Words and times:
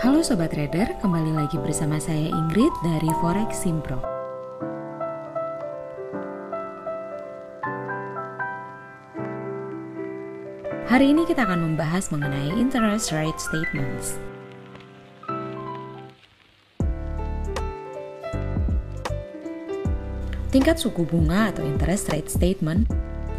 Halo 0.00 0.24
Sobat 0.24 0.56
Trader, 0.56 0.96
kembali 1.04 1.36
lagi 1.36 1.60
bersama 1.60 2.00
saya 2.00 2.32
Ingrid 2.32 2.72
dari 2.80 3.12
Forex 3.20 3.52
Simpro. 3.52 4.00
Hari 10.88 11.04
ini 11.04 11.28
kita 11.28 11.44
akan 11.44 11.68
membahas 11.68 12.08
mengenai 12.16 12.48
interest 12.56 13.12
rate 13.12 13.36
statements. 13.36 14.16
Tingkat 20.48 20.80
suku 20.80 21.04
bunga 21.04 21.52
atau 21.52 21.60
interest 21.68 22.08
rate 22.08 22.32
statement 22.32 22.88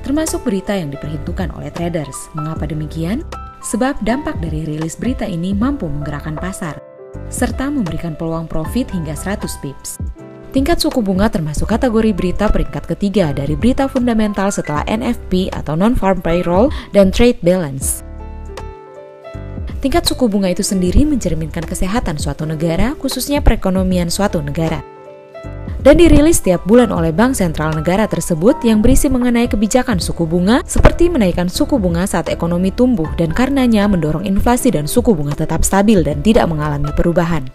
termasuk 0.05 0.45
berita 0.45 0.77
yang 0.77 0.93
diperhitungkan 0.93 1.49
oleh 1.57 1.73
traders. 1.73 2.29
Mengapa 2.37 2.69
demikian? 2.69 3.25
Sebab 3.61 4.01
dampak 4.01 4.41
dari 4.41 4.65
rilis 4.65 4.97
berita 4.97 5.21
ini 5.21 5.53
mampu 5.53 5.85
menggerakkan 5.85 6.33
pasar, 6.33 6.81
serta 7.29 7.69
memberikan 7.69 8.17
peluang 8.17 8.49
profit 8.49 8.89
hingga 8.89 9.13
100 9.13 9.45
pips. 9.61 10.01
Tingkat 10.51 10.83
suku 10.83 10.99
bunga 10.99 11.31
termasuk 11.31 11.69
kategori 11.69 12.11
berita 12.11 12.49
peringkat 12.51 12.83
ketiga 12.89 13.31
dari 13.31 13.55
berita 13.55 13.87
fundamental 13.87 14.51
setelah 14.51 14.83
NFP 14.89 15.53
atau 15.53 15.79
Non-Farm 15.79 16.19
Payroll 16.19 16.73
dan 16.91 17.13
Trade 17.13 17.39
Balance. 17.39 18.03
Tingkat 19.79 20.03
suku 20.09 20.27
bunga 20.27 20.51
itu 20.51 20.61
sendiri 20.61 21.07
mencerminkan 21.07 21.63
kesehatan 21.63 22.19
suatu 22.19 22.43
negara, 22.43 22.93
khususnya 22.99 23.39
perekonomian 23.39 24.11
suatu 24.11 24.43
negara 24.43 24.83
dan 25.81 25.97
dirilis 25.97 26.37
setiap 26.41 26.61
bulan 26.69 26.93
oleh 26.93 27.09
bank 27.09 27.33
sentral 27.33 27.73
negara 27.73 28.05
tersebut 28.05 28.57
yang 28.61 28.79
berisi 28.79 29.09
mengenai 29.09 29.49
kebijakan 29.49 29.97
suku 29.97 30.29
bunga 30.29 30.61
seperti 30.65 31.09
menaikkan 31.09 31.49
suku 31.49 31.81
bunga 31.81 32.05
saat 32.05 32.29
ekonomi 32.29 32.69
tumbuh 32.69 33.09
dan 33.17 33.33
karenanya 33.33 33.89
mendorong 33.89 34.25
inflasi 34.25 34.69
dan 34.69 34.85
suku 34.85 35.17
bunga 35.17 35.33
tetap 35.33 35.65
stabil 35.65 36.05
dan 36.05 36.21
tidak 36.21 36.45
mengalami 36.49 36.89
perubahan. 36.93 37.45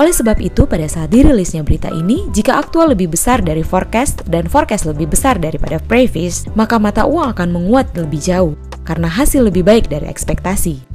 Oleh 0.00 0.14
sebab 0.14 0.40
itu, 0.40 0.64
pada 0.64 0.88
saat 0.88 1.12
dirilisnya 1.12 1.60
berita 1.60 1.92
ini, 1.92 2.24
jika 2.32 2.56
aktual 2.56 2.96
lebih 2.96 3.12
besar 3.12 3.44
dari 3.44 3.60
forecast 3.60 4.24
dan 4.24 4.48
forecast 4.48 4.88
lebih 4.88 5.12
besar 5.12 5.36
daripada 5.36 5.76
previous, 5.84 6.48
maka 6.56 6.80
mata 6.80 7.04
uang 7.04 7.36
akan 7.36 7.48
menguat 7.52 7.92
lebih 7.92 8.18
jauh 8.18 8.56
karena 8.88 9.06
hasil 9.06 9.46
lebih 9.52 9.62
baik 9.62 9.92
dari 9.92 10.08
ekspektasi. 10.08 10.91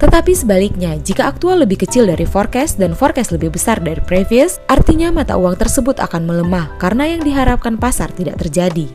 Tetapi 0.00 0.32
sebaliknya, 0.32 0.96
jika 0.96 1.28
aktual 1.28 1.60
lebih 1.60 1.84
kecil 1.84 2.08
dari 2.08 2.24
forecast 2.24 2.80
dan 2.80 2.96
forecast 2.96 3.36
lebih 3.36 3.52
besar 3.52 3.76
dari 3.84 4.00
previous, 4.00 4.56
artinya 4.64 5.12
mata 5.12 5.36
uang 5.36 5.60
tersebut 5.60 6.00
akan 6.00 6.24
melemah 6.24 6.72
karena 6.80 7.04
yang 7.04 7.20
diharapkan 7.20 7.76
pasar 7.76 8.08
tidak 8.16 8.40
terjadi. 8.40 8.88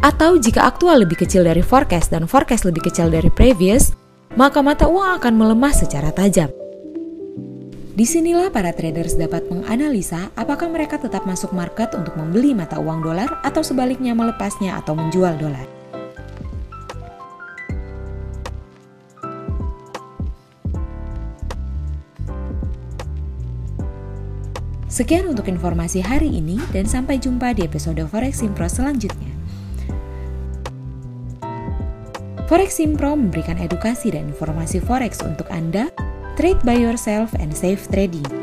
Atau 0.00 0.38
jika 0.38 0.70
aktual 0.70 1.02
lebih 1.02 1.18
kecil 1.18 1.42
dari 1.44 1.60
forecast 1.66 2.14
dan 2.14 2.30
forecast 2.30 2.62
lebih 2.62 2.86
kecil 2.86 3.10
dari 3.10 3.28
previous, 3.28 3.92
maka 4.38 4.62
mata 4.62 4.86
uang 4.86 5.18
akan 5.18 5.34
melemah 5.34 5.74
secara 5.74 6.14
tajam. 6.14 6.48
Di 7.90 8.06
sinilah 8.06 8.54
para 8.54 8.70
traders 8.70 9.18
dapat 9.18 9.50
menganalisa 9.50 10.30
apakah 10.38 10.70
mereka 10.70 10.96
tetap 10.96 11.26
masuk 11.26 11.50
market 11.50 11.90
untuk 11.98 12.14
membeli 12.14 12.54
mata 12.54 12.78
uang 12.78 13.02
dolar 13.02 13.42
atau 13.42 13.60
sebaliknya 13.66 14.14
melepasnya 14.14 14.78
atau 14.78 14.94
menjual 14.94 15.36
dolar. 15.36 15.79
Sekian 24.90 25.30
untuk 25.30 25.46
informasi 25.46 26.02
hari 26.02 26.26
ini 26.26 26.58
dan 26.74 26.82
sampai 26.82 27.22
jumpa 27.22 27.54
di 27.54 27.62
episode 27.62 28.02
Forex 28.10 28.42
Simpro 28.42 28.66
selanjutnya. 28.66 29.30
Forex 32.50 32.74
Simpro 32.74 33.14
memberikan 33.14 33.54
edukasi 33.54 34.10
dan 34.10 34.34
informasi 34.34 34.82
forex 34.82 35.22
untuk 35.22 35.46
Anda, 35.54 35.94
trade 36.34 36.58
by 36.66 36.74
yourself 36.74 37.30
and 37.38 37.54
safe 37.54 37.86
trading. 37.86 38.39